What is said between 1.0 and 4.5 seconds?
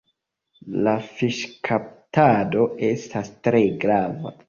fiŝkaptado estas tre grava.